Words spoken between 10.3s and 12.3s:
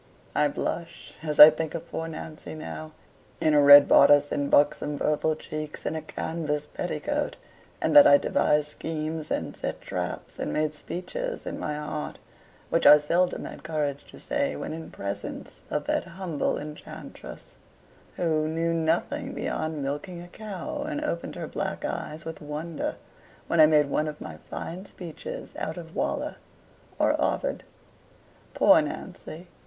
and made speeches in my heart,